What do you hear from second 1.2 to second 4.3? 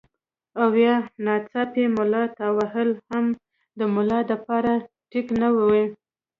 ناڅاپي ملا تاوهل هم د ملا